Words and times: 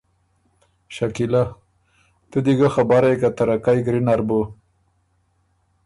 شکیلۀ: 0.95 1.43
تُو 2.29 2.37
دی 2.45 2.53
ګۀ 2.59 2.69
خبر 2.75 3.01
هې 3.09 3.15
که 3.21 3.29
تَرَکئ 3.37 3.79
ګری 3.85 4.01
نر 4.07 4.19
بُو 4.27 4.41